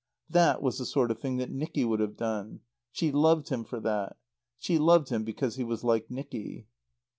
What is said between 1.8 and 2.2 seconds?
would have